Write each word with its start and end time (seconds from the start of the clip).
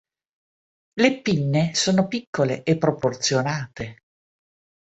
Le 0.95 1.21
pinne 1.21 1.75
sono 1.75 2.07
piccole 2.07 2.63
e 2.63 2.75
proporzionate. 2.79 4.01